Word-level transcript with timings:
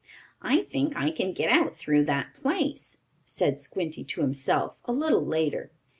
"I 0.41 0.63
think 0.63 0.95
I 0.97 1.11
can 1.11 1.31
get 1.31 1.51
out 1.51 1.77
through 1.77 2.05
that 2.05 2.33
place," 2.33 2.97
said 3.23 3.59
Squinty 3.59 4.03
to 4.03 4.21
himself, 4.21 4.73
a 4.85 4.91
little 4.91 5.23
later. 5.23 5.69